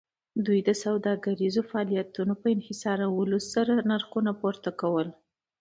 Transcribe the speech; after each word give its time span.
دوی 0.45 0.59
د 0.67 0.69
سوداګریزو 0.83 1.61
فعالیتونو 1.69 2.33
په 2.41 2.47
انحصارولو 2.55 3.37
سره 3.53 3.73
نرخونه 3.89 4.31
پورته 4.41 4.69
کول 4.81 5.07